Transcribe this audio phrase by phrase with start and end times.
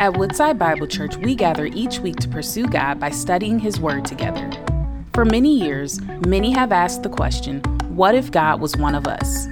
[0.00, 4.04] At Woodside Bible Church, we gather each week to pursue God by studying His Word
[4.04, 4.50] together.
[5.14, 7.60] For many years, many have asked the question
[7.94, 9.46] what if God was one of us?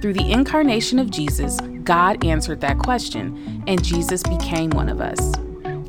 [0.00, 5.32] Through the incarnation of Jesus, God answered that question, and Jesus became one of us.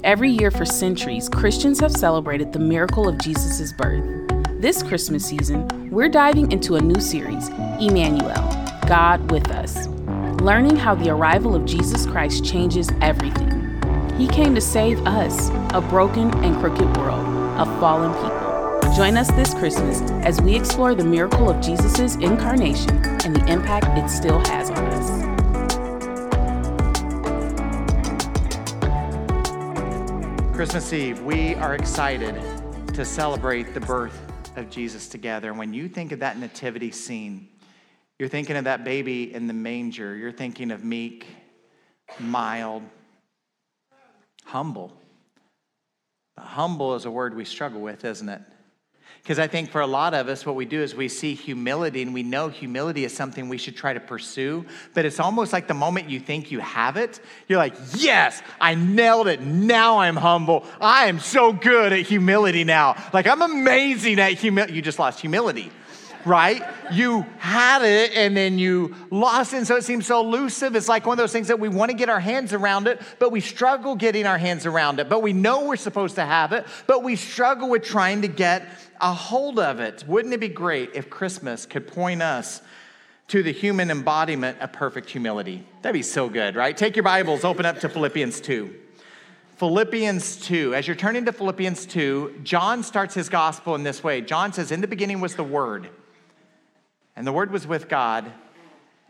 [0.04, 4.04] Every year for centuries, Christians have celebrated the miracle of Jesus' birth.
[4.60, 7.50] This Christmas season, we're diving into a new series,
[7.80, 8.50] Emmanuel,
[8.88, 9.86] God with us,
[10.42, 13.49] learning how the arrival of Jesus Christ changes everything.
[14.20, 17.26] He came to save us, a broken and crooked world,
[17.58, 18.94] a fallen people.
[18.94, 23.98] Join us this Christmas as we explore the miracle of Jesus' incarnation and the impact
[23.98, 25.10] it still has on us.
[30.54, 32.36] Christmas Eve, we are excited
[32.94, 34.22] to celebrate the birth
[34.58, 35.54] of Jesus together.
[35.54, 37.48] When you think of that nativity scene,
[38.20, 40.18] you're thinking of that baby in the manger.
[40.18, 41.26] You're thinking of meek,
[42.20, 42.84] mild,
[44.50, 44.92] humble.
[46.38, 48.42] Humble is a word we struggle with, isn't it?
[49.22, 52.02] Because I think for a lot of us, what we do is we see humility
[52.02, 54.66] and we know humility is something we should try to pursue.
[54.94, 58.76] But it's almost like the moment you think you have it, you're like, yes, I
[58.76, 59.42] nailed it.
[59.42, 60.66] Now I'm humble.
[60.80, 62.96] I am so good at humility now.
[63.14, 64.74] Like I'm amazing at humility.
[64.74, 65.72] You just lost humility
[66.26, 66.64] right?
[66.92, 69.58] You had it and then you lost it.
[69.58, 70.76] And so it seems so elusive.
[70.76, 73.02] It's like one of those things that we want to get our hands around it,
[73.20, 75.10] but we struggle getting our hands around it.
[75.10, 78.68] But we know we're supposed to have it, but we struggle with trying to get
[79.02, 80.04] a hold of it.
[80.08, 82.62] Wouldn't it be great if Christmas could point us
[83.30, 85.66] to the human embodiment of perfect humility?
[85.82, 86.76] That'd be so good, right?
[86.76, 88.74] Take your Bibles, open up to Philippians 2.
[89.58, 90.74] Philippians 2.
[90.74, 94.22] As you're turning to Philippians 2, John starts his gospel in this way.
[94.22, 95.90] John says, In the beginning was the Word
[97.20, 98.32] and the Word was with God,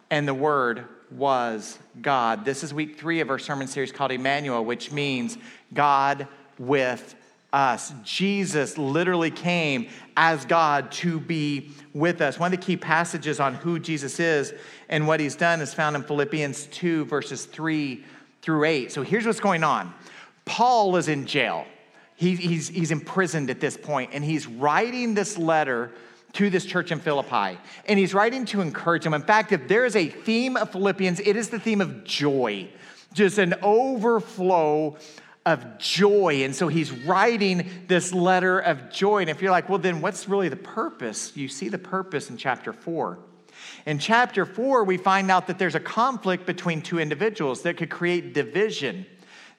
[0.10, 2.44] and the Word was God.
[2.44, 5.38] This is week three of our sermon series called Emmanuel, which means
[5.76, 7.14] God with
[7.54, 7.94] us.
[8.04, 12.40] Jesus literally came as God to be with us.
[12.40, 14.56] One of the key passages on who Jesus is
[14.90, 18.04] and what he's done is found in Philippians 2, verses 3
[18.42, 18.92] through 8.
[18.92, 19.94] So here's what's going on
[20.46, 21.68] Paul is in jail,
[22.16, 25.92] he, he's, he's imprisoned at this point, and he's writing this letter
[26.34, 27.58] to this church in Philippi.
[27.88, 29.14] And he's writing to encourage them.
[29.14, 32.70] In fact, if there is a theme of Philippians, it is the theme of joy,
[33.14, 34.98] just an overflow
[35.46, 36.44] of joy.
[36.44, 39.22] And so he's writing this letter of joy.
[39.22, 41.36] And if you're like, well, then what's really the purpose?
[41.36, 43.20] You see the purpose in chapter four.
[43.86, 47.90] In chapter four, we find out that there's a conflict between two individuals that could
[47.90, 49.06] create division,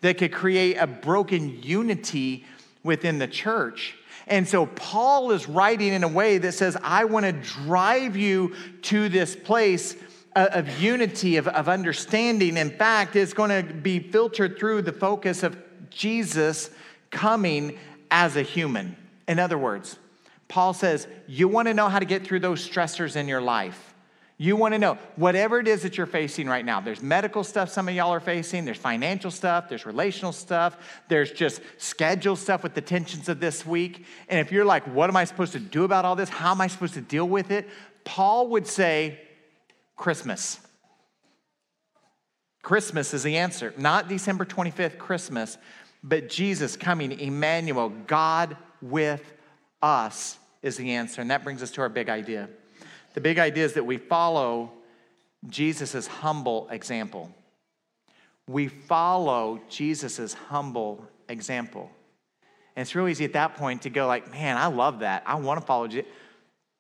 [0.02, 2.44] that could create a broken unity
[2.82, 3.96] within the church.
[4.30, 8.54] And so Paul is writing in a way that says, I want to drive you
[8.82, 9.96] to this place
[10.36, 12.56] of unity, of, of understanding.
[12.56, 15.58] In fact, it's going to be filtered through the focus of
[15.90, 16.70] Jesus
[17.10, 17.76] coming
[18.12, 18.96] as a human.
[19.26, 19.98] In other words,
[20.46, 23.89] Paul says, You want to know how to get through those stressors in your life.
[24.42, 26.80] You want to know whatever it is that you're facing right now.
[26.80, 30.78] There's medical stuff some of y'all are facing, there's financial stuff, there's relational stuff,
[31.08, 34.06] there's just schedule stuff with the tensions of this week.
[34.30, 36.30] And if you're like, what am I supposed to do about all this?
[36.30, 37.68] How am I supposed to deal with it?
[38.04, 39.20] Paul would say,
[39.94, 40.58] Christmas.
[42.62, 43.74] Christmas is the answer.
[43.76, 45.58] Not December 25th, Christmas,
[46.02, 49.34] but Jesus coming, Emmanuel, God with
[49.82, 51.20] us is the answer.
[51.20, 52.48] And that brings us to our big idea.
[53.14, 54.70] The big idea is that we follow
[55.48, 57.34] Jesus' humble example.
[58.46, 61.90] We follow Jesus' humble example.
[62.76, 65.22] And it's really easy at that point to go like, man, I love that.
[65.26, 66.10] I want to follow Jesus.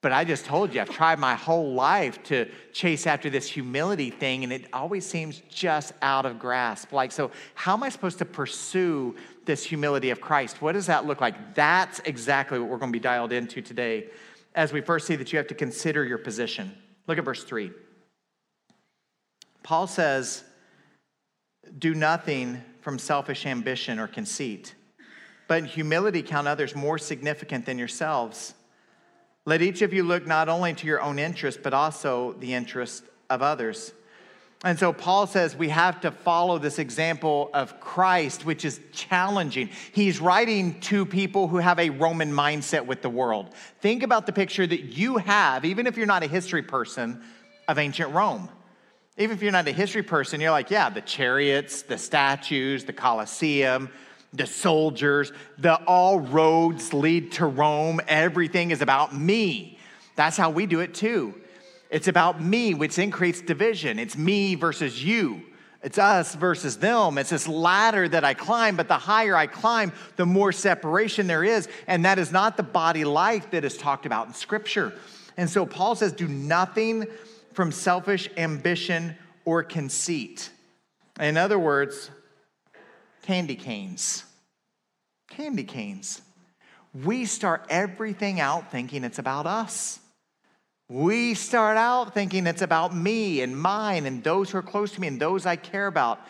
[0.02, 4.08] But I just told you, I've tried my whole life to chase after this humility
[4.08, 6.92] thing, and it always seems just out of grasp.
[6.92, 9.14] Like, so how am I supposed to pursue
[9.44, 10.62] this humility of Christ?
[10.62, 11.54] What does that look like?
[11.54, 14.06] That's exactly what we're going to be dialed into today
[14.54, 16.76] as we first see that you have to consider your position.
[17.06, 17.70] Look at verse 3.
[19.62, 20.42] Paul says,
[21.78, 24.74] Do nothing from selfish ambition or conceit,
[25.48, 28.54] but in humility count others more significant than yourselves.
[29.46, 33.04] Let each of you look not only to your own interest, but also the interest
[33.28, 33.92] of others.
[34.62, 39.70] And so Paul says we have to follow this example of Christ, which is challenging.
[39.92, 43.54] He's writing to people who have a Roman mindset with the world.
[43.80, 47.22] Think about the picture that you have, even if you're not a history person,
[47.68, 48.50] of ancient Rome.
[49.16, 52.92] Even if you're not a history person, you're like, yeah, the chariots, the statues, the
[52.92, 53.88] Colosseum,
[54.34, 58.00] the soldiers, the all roads lead to Rome.
[58.08, 59.78] Everything is about me.
[60.16, 61.34] That's how we do it too.
[61.90, 63.98] It's about me, which increases division.
[63.98, 65.42] It's me versus you.
[65.82, 67.18] It's us versus them.
[67.18, 71.42] It's this ladder that I climb, but the higher I climb, the more separation there
[71.42, 71.68] is.
[71.86, 74.92] And that is not the body life that is talked about in Scripture.
[75.36, 77.06] And so Paul says, do nothing
[77.54, 80.50] from selfish ambition or conceit.
[81.18, 82.10] In other words,
[83.22, 84.24] candy canes.
[85.30, 86.20] Candy canes.
[86.92, 89.98] We start everything out thinking it's about us.
[90.90, 95.00] We start out thinking it's about me and mine and those who are close to
[95.00, 96.20] me and those I care about.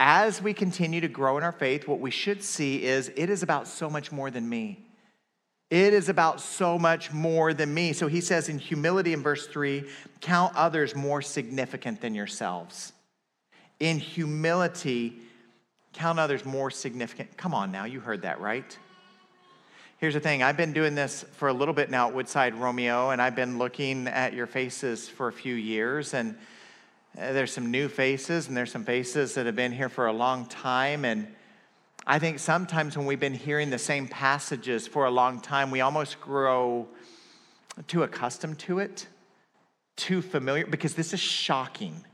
[0.00, 3.44] As we continue to grow in our faith, what we should see is it is
[3.44, 4.84] about so much more than me.
[5.70, 7.92] It is about so much more than me.
[7.92, 9.84] So he says in humility in verse 3
[10.20, 12.92] count others more significant than yourselves.
[13.78, 15.20] In humility,
[15.92, 17.36] count others more significant.
[17.36, 18.76] Come on now, you heard that, right?
[20.00, 23.10] Here's the thing I've been doing this for a little bit now at Woodside Romeo,
[23.10, 26.14] and I've been looking at your faces for a few years.
[26.14, 26.36] And
[27.18, 30.12] uh, there's some new faces, and there's some faces that have been here for a
[30.14, 31.04] long time.
[31.04, 31.28] And
[32.06, 35.82] I think sometimes when we've been hearing the same passages for a long time, we
[35.82, 36.88] almost grow
[37.86, 39.06] too accustomed to it,
[39.96, 42.06] too familiar, because this is shocking.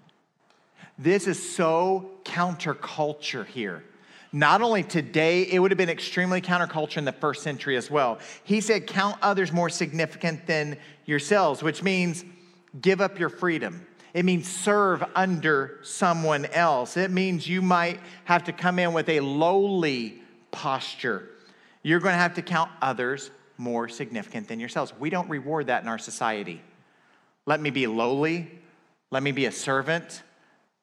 [0.98, 3.84] This is so counterculture here.
[4.36, 8.18] Not only today, it would have been extremely counterculture in the first century as well.
[8.44, 12.22] He said, Count others more significant than yourselves, which means
[12.78, 13.86] give up your freedom.
[14.12, 16.98] It means serve under someone else.
[16.98, 21.30] It means you might have to come in with a lowly posture.
[21.82, 24.92] You're going to have to count others more significant than yourselves.
[24.98, 26.60] We don't reward that in our society.
[27.46, 28.50] Let me be lowly.
[29.10, 30.22] Let me be a servant.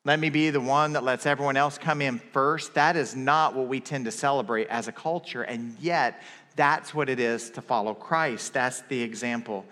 [0.05, 2.73] Let me be the one that lets everyone else come in first.
[2.73, 5.43] That is not what we tend to celebrate as a culture.
[5.43, 6.21] And yet,
[6.57, 8.53] that's what it is to follow Christ.
[8.53, 9.65] That's the example.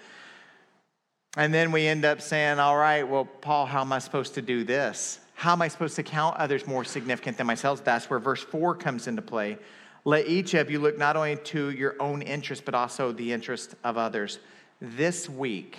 [1.35, 4.41] And then we end up saying, All right, well, Paul, how am I supposed to
[4.41, 5.19] do this?
[5.33, 7.83] How am I supposed to count others more significant than myself?
[7.83, 9.57] That's where verse 4 comes into play.
[10.05, 13.75] Let each of you look not only to your own interest, but also the interest
[13.83, 14.39] of others.
[14.79, 15.77] This week,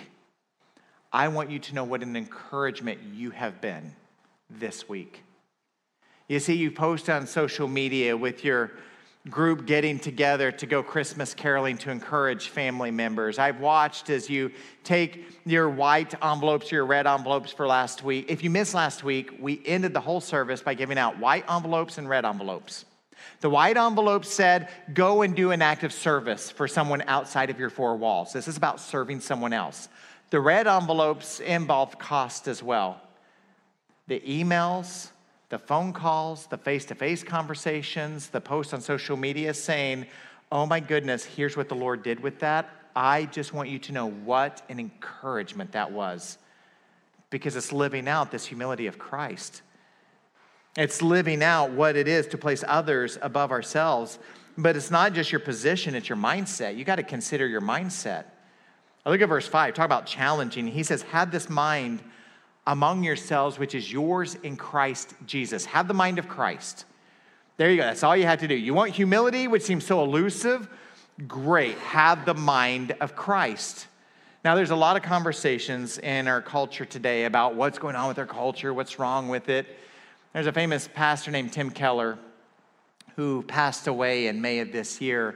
[1.11, 3.93] I want you to know what an encouragement you have been
[4.59, 5.23] this week.
[6.27, 8.71] You see, you post on social media with your
[9.29, 13.39] group getting together to go Christmas caroling to encourage family members.
[13.39, 14.51] I've watched as you
[14.83, 18.25] take your white envelopes, your red envelopes for last week.
[18.27, 21.97] If you missed last week, we ended the whole service by giving out white envelopes
[21.97, 22.83] and red envelopes.
[23.39, 27.59] The white envelope said, Go and do an act of service for someone outside of
[27.59, 28.33] your four walls.
[28.33, 29.87] This is about serving someone else.
[30.31, 32.99] The red envelopes involved cost as well
[34.07, 35.09] the emails,
[35.49, 40.05] the phone calls, the face to face conversations, the posts on social media saying,
[40.51, 42.69] Oh my goodness, here's what the Lord did with that.
[42.95, 46.37] I just want you to know what an encouragement that was
[47.31, 49.63] because it's living out this humility of Christ.
[50.77, 54.19] It's living out what it is to place others above ourselves.
[54.57, 56.77] But it's not just your position, it's your mindset.
[56.77, 58.25] You got to consider your mindset.
[59.05, 60.67] I look at verse 5, talk about challenging.
[60.67, 62.03] He says, Have this mind
[62.65, 65.65] among yourselves, which is yours in Christ Jesus.
[65.65, 66.85] Have the mind of Christ.
[67.57, 67.83] There you go.
[67.83, 68.55] That's all you have to do.
[68.55, 70.67] You want humility, which seems so elusive?
[71.27, 71.77] Great.
[71.79, 73.87] Have the mind of Christ.
[74.43, 78.19] Now, there's a lot of conversations in our culture today about what's going on with
[78.19, 79.67] our culture, what's wrong with it.
[80.33, 82.17] There's a famous pastor named Tim Keller
[83.15, 85.35] who passed away in May of this year.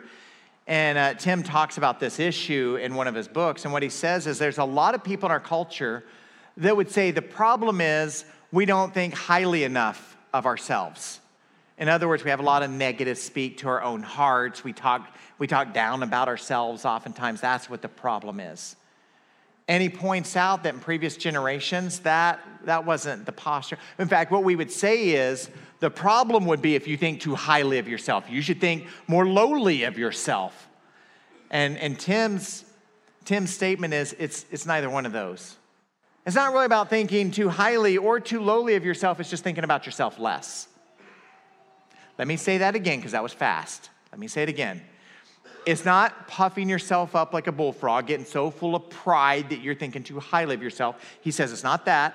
[0.65, 3.63] And uh, Tim talks about this issue in one of his books.
[3.63, 6.03] And what he says is there's a lot of people in our culture
[6.57, 11.19] that would say the problem is we don't think highly enough of ourselves.
[11.77, 14.63] In other words, we have a lot of negative speak to our own hearts.
[14.63, 17.39] We talk, we talk down about ourselves oftentimes.
[17.39, 18.75] That's what the problem is.
[19.67, 23.77] And he points out that in previous generations, that, that wasn't the posture.
[23.99, 25.49] In fact, what we would say is
[25.79, 28.29] the problem would be if you think too highly of yourself.
[28.29, 30.67] You should think more lowly of yourself.
[31.51, 32.65] And, and Tim's,
[33.25, 35.57] Tim's statement is it's, it's neither one of those.
[36.27, 39.63] It's not really about thinking too highly or too lowly of yourself, it's just thinking
[39.63, 40.67] about yourself less.
[42.17, 43.89] Let me say that again because that was fast.
[44.11, 44.81] Let me say it again.
[45.65, 49.73] It's not puffing yourself up like a bullfrog, getting so full of pride that you're
[49.73, 51.01] thinking too highly of yourself.
[51.21, 52.13] He says it's not that.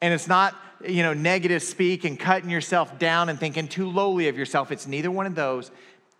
[0.00, 0.54] And it's not,
[0.86, 4.70] you know, negative speak and cutting yourself down and thinking too lowly of yourself.
[4.70, 5.72] It's neither one of those.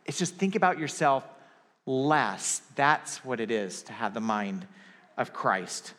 [0.07, 1.25] It's just think about yourself
[1.87, 2.63] less.
[2.75, 4.67] That's what it is to have the mind
[5.17, 5.95] of Christ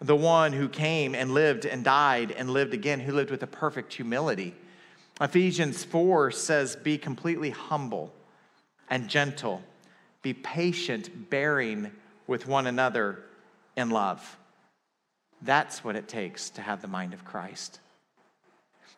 [0.00, 3.46] the one who came and lived and died and lived again, who lived with a
[3.46, 4.54] perfect humility.
[5.20, 8.12] Ephesians 4 says, Be completely humble
[8.90, 9.62] and gentle,
[10.22, 11.90] be patient, bearing
[12.26, 13.22] with one another
[13.76, 14.36] in love.
[15.42, 17.80] That's what it takes to have the mind of Christ.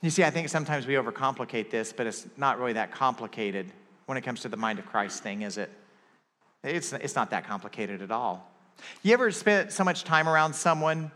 [0.01, 3.73] You see, I think sometimes we overcomplicate this, but it's not really that complicated
[4.07, 5.71] when it comes to the mind of Christ thing, is it?
[6.63, 8.49] It's, it's not that complicated at all.
[9.03, 11.11] You ever spent so much time around someone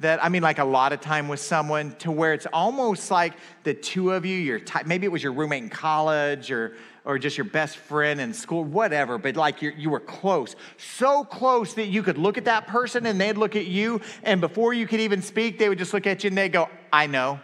[0.00, 3.34] that, I mean, like a lot of time with someone to where it's almost like
[3.62, 7.18] the two of you, you're t- maybe it was your roommate in college or, or
[7.18, 10.56] just your best friend in school, whatever, but like you you were close.
[10.78, 14.40] So close that you could look at that person and they'd look at you, and
[14.40, 17.06] before you could even speak, they would just look at you and they'd go, I
[17.06, 17.40] know.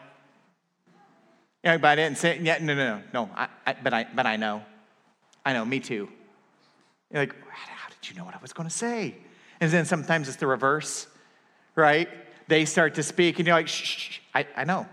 [1.63, 4.63] Everybody didn't say, yeah, no, no, no, no, I, I, but, I, but I know.
[5.45, 6.09] I know, me too.
[7.13, 9.15] You're like, how did you know what I was going to say?
[9.61, 11.07] And then sometimes it's the reverse,
[11.75, 12.09] right?
[12.49, 14.19] They start to speak, and you're like, shh, shh, shh.
[14.35, 14.87] I, I know.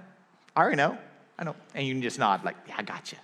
[0.56, 0.98] I already know.
[1.40, 1.56] I know.
[1.74, 3.18] And you just nod, like, yeah, I got you.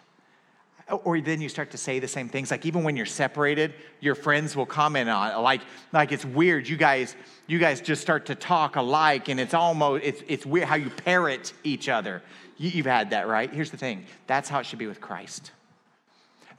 [0.89, 2.51] Or then you start to say the same things.
[2.51, 5.37] Like even when you're separated, your friends will comment on it.
[5.37, 5.61] Like,
[5.93, 6.67] like it's weird.
[6.67, 7.15] You guys,
[7.47, 10.89] you guys just start to talk alike, and it's almost it's it's weird how you
[10.89, 12.21] parrot each other.
[12.57, 13.51] You, you've had that, right?
[13.51, 14.05] Here's the thing.
[14.27, 15.51] That's how it should be with Christ.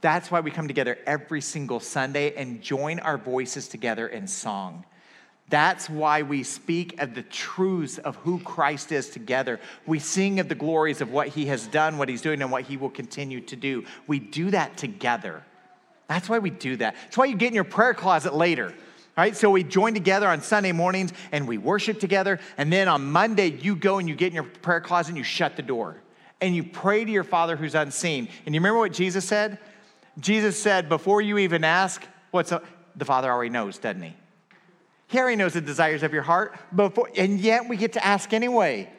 [0.01, 4.85] That's why we come together every single Sunday and join our voices together in song.
[5.49, 9.59] That's why we speak of the truths of who Christ is together.
[9.85, 12.63] We sing of the glories of what he has done, what he's doing, and what
[12.63, 13.85] he will continue to do.
[14.07, 15.43] We do that together.
[16.07, 16.95] That's why we do that.
[17.03, 18.73] That's why you get in your prayer closet later.
[19.15, 19.35] Right?
[19.35, 22.39] So we join together on Sunday mornings and we worship together.
[22.57, 25.23] And then on Monday, you go and you get in your prayer closet and you
[25.23, 25.97] shut the door.
[26.41, 28.27] And you pray to your Father who's unseen.
[28.45, 29.57] And you remember what Jesus said?
[30.19, 32.61] Jesus said, before you even ask, what's a,
[32.95, 34.15] the Father already knows, doesn't he?
[35.07, 38.33] He already knows the desires of your heart, before, and yet we get to ask
[38.33, 38.89] anyway.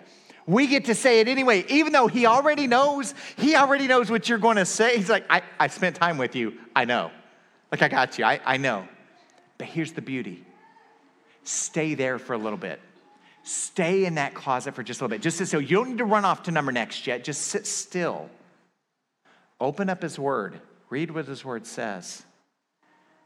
[0.47, 4.29] We get to say it anyway, even though he already knows, he already knows what
[4.29, 4.97] you're going to say.
[4.97, 6.55] He's like, I, I spent time with you.
[6.75, 7.11] I know.
[7.73, 8.25] Like, I got you.
[8.25, 8.87] I, I know.
[9.59, 10.45] But here's the beauty
[11.43, 12.81] stay there for a little bit.
[13.43, 15.23] Stay in that closet for just a little bit.
[15.23, 17.23] Just so you don't need to run off to number next yet.
[17.23, 18.29] Just sit still.
[19.61, 20.61] Open up his word.
[20.91, 22.25] Read what his word says.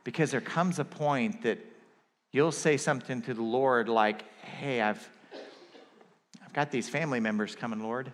[0.05, 1.59] Because there comes a point that
[2.33, 5.09] you'll say something to the Lord like, hey, I've,
[6.45, 8.13] I've got these family members coming, Lord.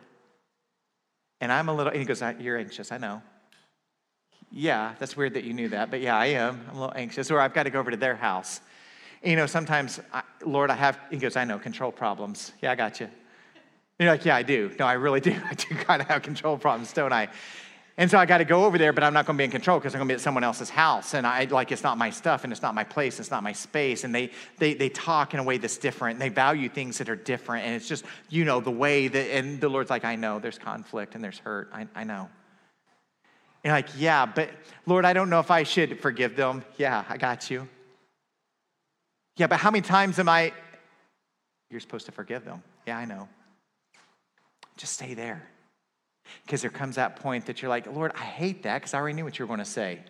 [1.41, 3.23] And I'm a little, and he goes, You're anxious, I know.
[4.51, 6.65] Yeah, that's weird that you knew that, but yeah, I am.
[6.71, 7.31] I'm a little anxious.
[7.31, 8.61] Or I've got to go over to their house.
[9.23, 12.53] And, you know, sometimes, I, Lord, I have, he goes, I know, control problems.
[12.63, 13.07] Yeah, I got you.
[13.07, 14.73] And you're like, Yeah, I do.
[14.79, 15.33] No, I really do.
[15.51, 17.29] I do kind of have control problems, don't I?
[17.99, 19.51] And so I got to go over there, but I'm not going to be in
[19.51, 21.15] control because I'm going to be at someone else's house.
[21.15, 23.53] And I like it's not my stuff and it's not my place, it's not my
[23.53, 24.05] space.
[24.05, 26.17] And they they they talk in a way that's different.
[26.17, 27.65] And they value things that are different.
[27.65, 30.59] And it's just, you know, the way that and the Lord's like, I know there's
[30.59, 31.71] conflict and there's hurt.
[31.73, 32.29] I, I know.
[33.65, 34.51] And like, yeah, but
[34.85, 36.65] Lord, I don't know if I should forgive them.
[36.77, 37.67] Yeah, I got you.
[39.37, 40.53] Yeah, but how many times am I?
[41.71, 42.63] You're supposed to forgive them.
[42.87, 43.29] Yeah, I know.
[44.77, 45.49] Just stay there.
[46.45, 49.15] Because there comes that point that you're like, Lord, I hate that because I already
[49.15, 50.01] knew what you were going to say.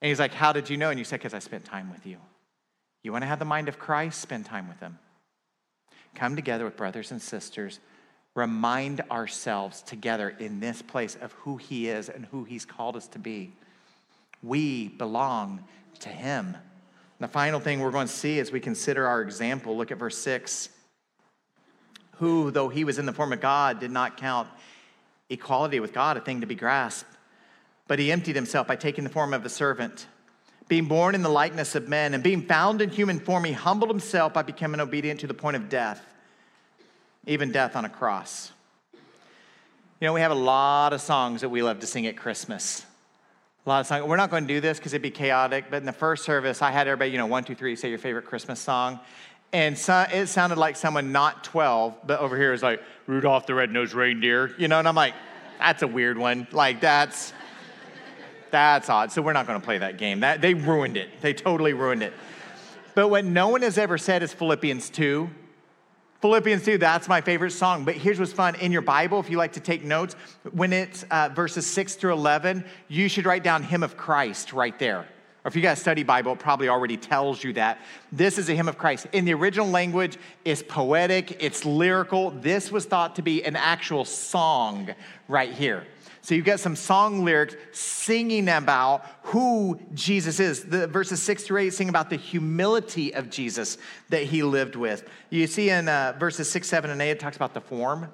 [0.00, 0.90] And he's like, How did you know?
[0.90, 2.18] And you said, Because I spent time with you.
[3.02, 4.20] You want to have the mind of Christ?
[4.20, 4.98] Spend time with him.
[6.14, 7.78] Come together with brothers and sisters.
[8.34, 13.06] Remind ourselves together in this place of who he is and who he's called us
[13.08, 13.52] to be.
[14.42, 15.64] We belong
[16.00, 16.46] to him.
[16.46, 19.98] And the final thing we're going to see as we consider our example, look at
[19.98, 20.68] verse 6.
[22.18, 24.48] Who, though he was in the form of God, did not count
[25.30, 27.10] equality with God a thing to be grasped.
[27.88, 30.06] But he emptied himself by taking the form of a servant.
[30.68, 33.90] Being born in the likeness of men and being found in human form, he humbled
[33.90, 36.04] himself by becoming obedient to the point of death,
[37.26, 38.50] even death on a cross.
[40.00, 42.84] You know, we have a lot of songs that we love to sing at Christmas.
[43.64, 44.04] A lot of songs.
[44.04, 46.62] We're not going to do this because it'd be chaotic, but in the first service,
[46.62, 49.00] I had everybody, you know, one, two, three, say your favorite Christmas song.
[49.52, 53.54] And so, it sounded like someone not 12, but over here is like, Rudolph the
[53.54, 55.14] Red-Nosed Reindeer, you know, and I'm like,
[55.58, 56.46] that's a weird one.
[56.50, 57.32] Like, that's,
[58.50, 59.12] that's odd.
[59.12, 60.20] So we're not going to play that game.
[60.20, 61.20] That, they ruined it.
[61.20, 62.12] They totally ruined it.
[62.94, 65.30] But what no one has ever said is Philippians 2.
[66.22, 67.84] Philippians 2, that's my favorite song.
[67.84, 68.54] But here's what's fun.
[68.56, 70.16] In your Bible, if you like to take notes,
[70.50, 74.76] when it's uh, verses 6 through 11, you should write down Hymn of Christ right
[74.78, 75.06] there
[75.46, 77.78] or if you a study Bible, it probably already tells you that.
[78.10, 79.06] This is a hymn of Christ.
[79.12, 82.32] In the original language, it's poetic, it's lyrical.
[82.32, 84.92] This was thought to be an actual song
[85.28, 85.86] right here.
[86.22, 90.64] So you've got some song lyrics singing about who Jesus is.
[90.64, 95.08] The verses six through eight sing about the humility of Jesus that he lived with.
[95.30, 98.08] You see in uh, verses six, seven, and eight, it talks about the form.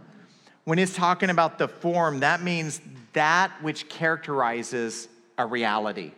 [0.64, 2.82] When it's talking about the form, that means
[3.14, 5.08] that which characterizes
[5.38, 6.12] a reality.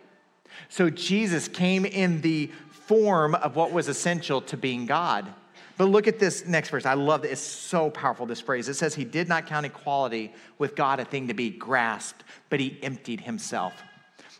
[0.68, 5.32] So Jesus came in the form of what was essential to being God.
[5.76, 6.86] But look at this next verse.
[6.86, 7.32] I love it.
[7.32, 8.68] It's so powerful, this phrase.
[8.68, 12.60] It says, He did not count equality with God a thing to be grasped, but
[12.60, 13.74] He emptied Himself.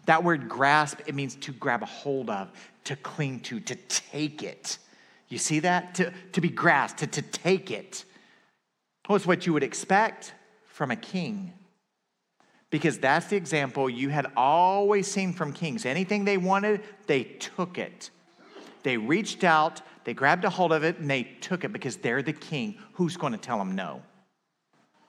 [0.06, 2.52] That word grasp, it means to grab a hold of,
[2.85, 4.78] to cling to, to take it.
[5.28, 5.97] You see that?
[5.97, 8.04] To, to be grasped, to, to take it.
[9.09, 10.35] Well, it's what you would expect
[10.66, 11.52] from a king.
[12.75, 15.87] Because that's the example you had always seen from kings.
[15.87, 18.11] Anything they wanted, they took it.
[18.83, 22.21] They reached out, they grabbed a hold of it, and they took it because they're
[22.21, 22.75] the king.
[22.95, 24.02] Who's going to tell them no?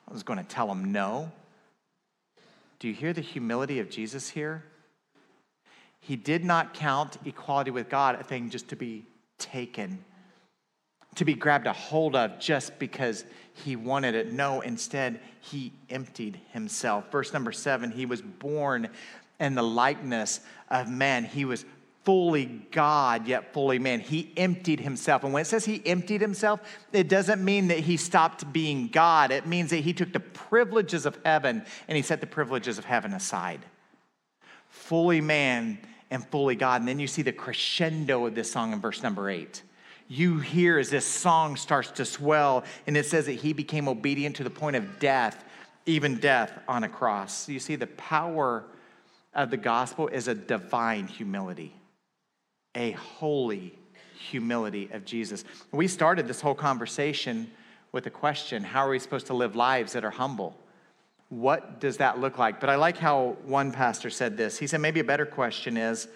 [0.07, 1.31] I was going to tell them no.
[2.77, 4.63] Do you hear the humility of Jesus here?
[5.99, 9.07] He did not count equality with God a thing just to be
[9.39, 10.05] taken,
[11.15, 14.31] to be grabbed a hold of just because he wanted it.
[14.33, 17.11] No, instead, he emptied himself.
[17.11, 18.89] Verse number seven, he was born
[19.39, 21.23] in the likeness of man.
[21.23, 21.65] He was
[22.03, 23.99] fully God, yet fully man.
[23.99, 25.23] He emptied himself.
[25.23, 26.59] And when it says he emptied himself,
[26.93, 29.31] it doesn't mean that he stopped being God.
[29.31, 32.85] It means that he took the privileges of heaven and he set the privileges of
[32.85, 33.61] heaven aside.
[34.69, 35.79] Fully man
[36.11, 36.81] and fully God.
[36.81, 39.63] And then you see the crescendo of this song in verse number eight.
[40.07, 44.35] You hear as this song starts to swell, and it says that he became obedient
[44.35, 45.43] to the point of death,
[45.85, 47.49] even death on a cross.
[47.49, 48.65] You see, the power
[49.33, 51.75] of the gospel is a divine humility,
[52.75, 53.77] a holy
[54.29, 55.43] humility of Jesus.
[55.71, 57.49] We started this whole conversation
[57.91, 60.55] with a question How are we supposed to live lives that are humble?
[61.29, 62.59] What does that look like?
[62.59, 64.59] But I like how one pastor said this.
[64.59, 66.07] He said, maybe a better question is,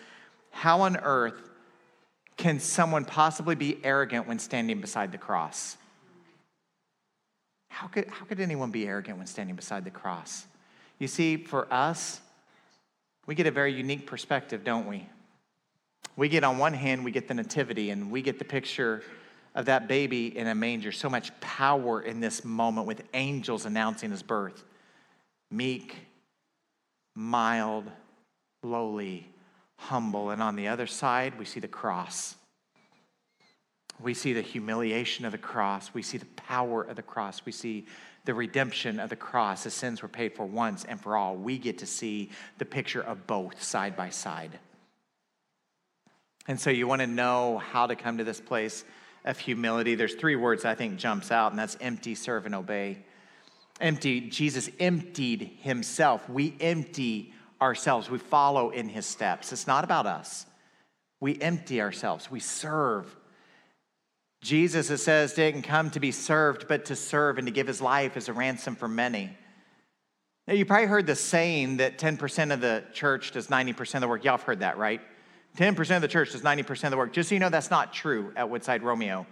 [0.51, 1.48] how on earth
[2.39, 5.75] can someone possibly be arrogant when standing beside the cross?
[7.69, 10.45] How could, how could anyone be arrogant when standing beside the cross?
[10.99, 12.21] You see, for us,
[13.25, 15.05] we get a very unique perspective, don't we?
[16.15, 19.03] We get, on one hand, we get the nativity and we get the picture
[19.53, 20.93] of that baby in a manger.
[20.93, 24.63] So much power in this moment with angels announcing his birth
[25.51, 25.97] meek,
[27.15, 27.91] mild,
[28.63, 29.27] lowly,
[29.79, 30.29] humble.
[30.29, 32.35] And on the other side, we see the cross.
[33.99, 35.93] We see the humiliation of the cross.
[35.93, 37.41] We see the power of the cross.
[37.45, 37.85] We see
[38.25, 39.63] the redemption of the cross.
[39.63, 41.35] The sins were paid for once and for all.
[41.35, 44.59] We get to see the picture of both side by side.
[46.47, 48.85] And so you want to know how to come to this place
[49.25, 49.95] of humility.
[49.95, 52.99] There's three words I think jumps out, and that's empty, serve, and obey
[53.81, 54.21] empty.
[54.21, 56.27] Jesus emptied himself.
[56.29, 58.09] We empty ourselves.
[58.09, 59.51] We follow in his steps.
[59.51, 60.45] It's not about us.
[61.19, 62.31] We empty ourselves.
[62.31, 63.15] We serve.
[64.41, 67.81] Jesus, it says, didn't come to be served, but to serve and to give his
[67.81, 69.35] life as a ransom for many.
[70.47, 74.07] Now, you probably heard the saying that 10% of the church does 90% of the
[74.07, 74.23] work.
[74.23, 75.01] Y'all have heard that, right?
[75.57, 77.11] 10% of the church does 90% of the work.
[77.11, 79.27] Just so you know, that's not true at Woodside Romeo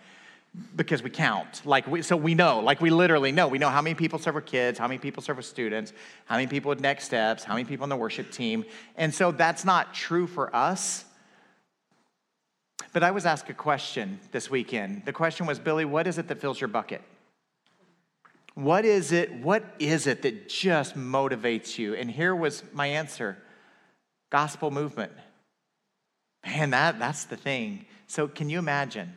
[0.76, 1.62] because we count.
[1.66, 3.48] Like we, so we know, like we literally know.
[3.48, 5.94] We know how many people serve with kids, how many people serve with students,
[6.26, 8.66] how many people with next steps, how many people on the worship team.
[8.96, 11.06] And so that's not true for us.
[12.94, 15.04] But I was asked a question this weekend.
[15.06, 17.02] The question was, Billy, what is it that fills your bucket?
[18.56, 19.32] What is it?
[19.34, 21.94] What is it that just motivates you?
[21.94, 23.38] And here was my answer
[24.30, 25.12] gospel movement.
[26.46, 27.86] Man, that, that's the thing.
[28.08, 29.14] So, can you imagine?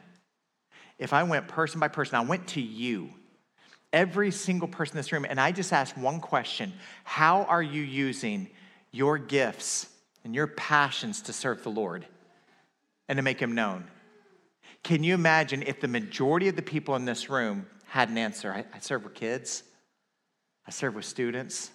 [1.01, 3.11] If I went person by person, I went to you,
[3.93, 7.83] every single person in this room, and I just asked one question How are you
[7.83, 8.49] using
[8.93, 9.89] your gifts
[10.23, 12.07] and your passions to serve the Lord
[13.09, 13.85] and to make Him known?
[14.85, 18.53] Can you imagine if the majority of the people in this room had an answer?
[18.53, 19.63] I, I serve with kids,
[20.67, 21.71] I serve with students.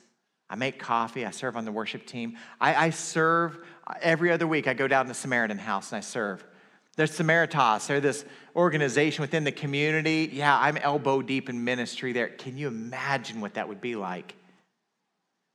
[0.48, 1.26] I make coffee.
[1.26, 2.38] I serve on the worship team.
[2.62, 3.58] I, I serve
[4.00, 4.68] every other week.
[4.68, 6.46] I go down to the Samaritan House and I serve.
[6.95, 7.88] There's Samaritas.
[7.88, 10.29] They're this organization within the community.
[10.31, 12.29] Yeah, I'm elbow deep in ministry there.
[12.29, 14.36] Can you imagine what that would be like?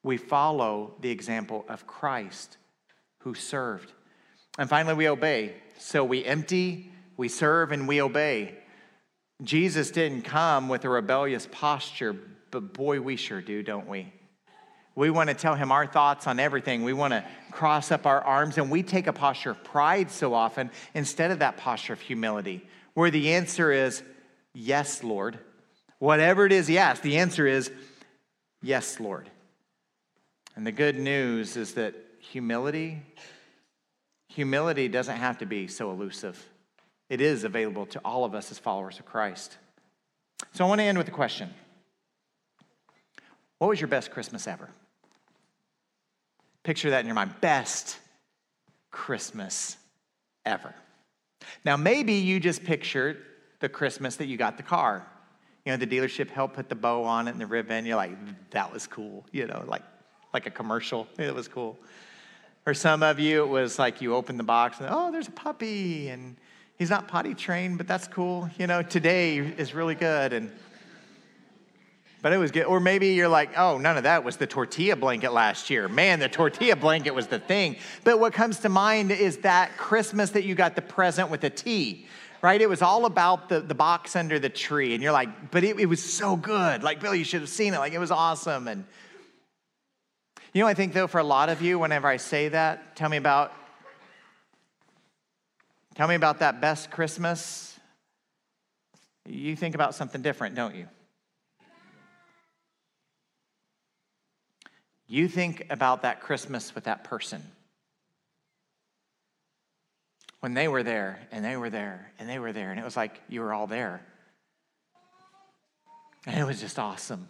[0.02, 2.56] We follow the example of Christ
[3.20, 3.92] who served.
[4.58, 5.54] And finally, we obey.
[5.78, 8.58] So we empty, we serve, and we obey.
[9.42, 12.14] Jesus didn't come with a rebellious posture,
[12.50, 14.12] but boy, we sure do, don't we?
[15.00, 16.84] We want to tell him our thoughts on everything.
[16.84, 20.34] We want to cross up our arms, and we take a posture of pride so
[20.34, 24.02] often instead of that posture of humility, where the answer is,
[24.52, 25.38] Yes, Lord.
[26.00, 27.70] Whatever it is yes, the answer is,
[28.60, 29.30] Yes, Lord.
[30.54, 33.00] And the good news is that humility,
[34.28, 36.46] humility doesn't have to be so elusive.
[37.08, 39.56] It is available to all of us as followers of Christ.
[40.52, 41.48] So I want to end with a question.
[43.56, 44.68] What was your best Christmas ever?
[46.62, 47.34] Picture that in your mind.
[47.40, 47.98] Best
[48.90, 49.76] Christmas
[50.44, 50.74] ever.
[51.64, 53.18] Now, maybe you just pictured
[53.60, 55.06] the Christmas that you got the car.
[55.64, 57.84] You know, the dealership helped put the bow on it and the ribbon.
[57.84, 58.16] You're like,
[58.50, 59.26] that was cool.
[59.32, 59.82] You know, like
[60.32, 61.06] like a commercial.
[61.18, 61.78] It was cool.
[62.64, 65.32] For some of you, it was like you open the box and oh, there's a
[65.32, 66.36] puppy and
[66.78, 68.48] he's not potty trained, but that's cool.
[68.58, 70.50] You know, today is really good and
[72.22, 72.64] but it was good.
[72.64, 75.88] Or maybe you're like, oh, none of that was the tortilla blanket last year.
[75.88, 77.76] Man, the tortilla blanket was the thing.
[78.04, 81.50] But what comes to mind is that Christmas that you got the present with a
[81.50, 82.06] T,
[82.42, 82.60] right?
[82.60, 84.94] It was all about the, the box under the tree.
[84.94, 86.82] And you're like, but it, it was so good.
[86.82, 87.78] Like, Bill, you should have seen it.
[87.78, 88.68] Like, it was awesome.
[88.68, 88.84] And
[90.52, 93.08] you know, I think though, for a lot of you, whenever I say that, tell
[93.08, 93.52] me about
[95.94, 97.78] tell me about that best Christmas.
[99.26, 100.88] You think about something different, don't you?
[105.10, 107.42] You think about that Christmas with that person.
[110.38, 112.96] When they were there, and they were there, and they were there, and it was
[112.96, 114.06] like you were all there.
[116.26, 117.28] And it was just awesome.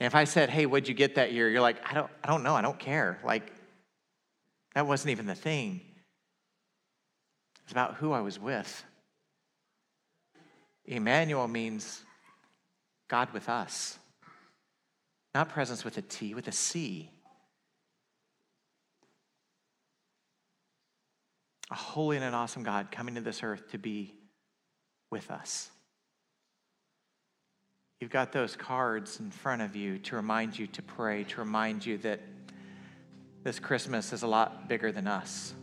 [0.00, 1.48] And if I said, hey, what'd you get that year?
[1.48, 3.18] You're like, I don't, I don't know, I don't care.
[3.24, 3.50] Like,
[4.74, 5.80] that wasn't even the thing.
[7.62, 8.84] It's about who I was with.
[10.84, 12.02] Emmanuel means
[13.08, 13.98] God with us.
[15.34, 17.10] Not presents with a T, with a C.
[21.70, 24.14] A holy and an awesome God coming to this earth to be
[25.10, 25.70] with us.
[27.98, 31.86] You've got those cards in front of you to remind you to pray, to remind
[31.86, 32.20] you that
[33.44, 35.54] this Christmas is a lot bigger than us.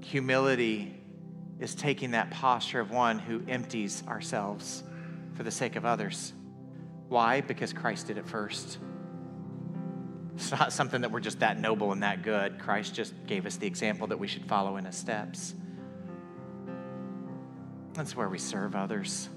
[0.00, 0.94] Humility
[1.58, 4.82] is taking that posture of one who empties ourselves
[5.34, 6.32] for the sake of others.
[7.08, 7.40] Why?
[7.40, 8.78] Because Christ did it first.
[10.34, 12.58] It's not something that we're just that noble and that good.
[12.58, 15.54] Christ just gave us the example that we should follow in his steps.
[17.94, 19.30] That's where we serve others.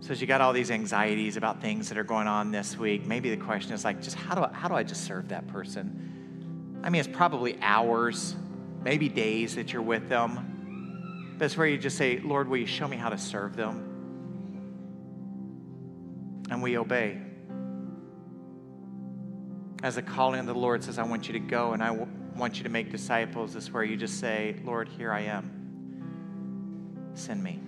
[0.00, 3.06] So as you got all these anxieties about things that are going on this week,
[3.06, 5.46] maybe the question is like, just how do I, how do I just serve that
[5.46, 6.80] person?
[6.82, 8.34] I mean, it's probably hours,
[8.82, 11.36] maybe days that you're with them.
[11.38, 13.89] It's where you just say, Lord, will you show me how to serve them?
[16.60, 17.16] And we obey.
[19.82, 22.58] As a calling of the Lord says, I want you to go and I want
[22.58, 27.10] you to make disciples, is where you just say, Lord, here I am.
[27.14, 27.60] Send me.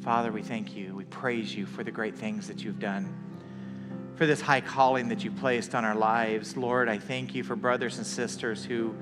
[0.00, 0.94] Father, we thank you.
[0.94, 3.14] We praise you for the great things that you've done,
[4.16, 6.56] for this high calling that you've placed on our lives.
[6.56, 8.94] Lord, I thank you for brothers and sisters who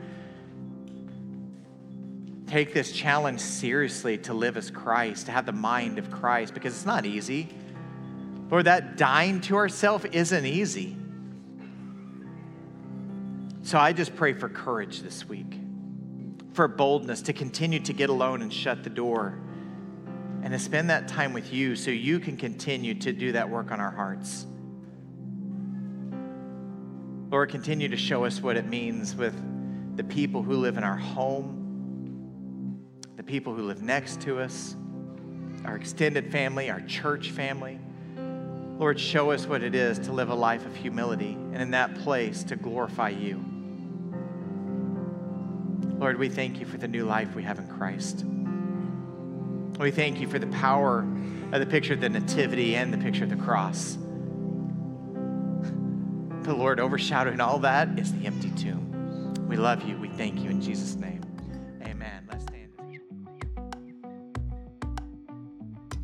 [2.49, 6.75] take this challenge seriously to live as Christ, to have the mind of Christ, because
[6.75, 7.49] it's not easy.
[8.53, 10.95] Lord, that dying to ourselves isn't easy.
[13.63, 15.59] So I just pray for courage this week,
[16.53, 19.41] for boldness to continue to get alone and shut the door,
[20.43, 23.73] and to spend that time with you so you can continue to do that work
[23.73, 24.45] on our hearts.
[27.31, 29.35] Lord, continue to show us what it means with
[29.97, 32.85] the people who live in our home,
[33.17, 34.77] the people who live next to us,
[35.65, 37.81] our extended family, our church family.
[38.79, 41.95] Lord, show us what it is to live a life of humility and in that
[41.97, 43.45] place to glorify you.
[45.99, 48.25] Lord, we thank you for the new life we have in Christ.
[49.79, 51.07] We thank you for the power
[51.53, 53.97] of the picture of the Nativity and the picture of the cross.
[56.43, 59.47] The Lord, overshadowing all that is the empty tomb.
[59.49, 59.97] We love you.
[59.97, 61.22] We thank you in Jesus' name.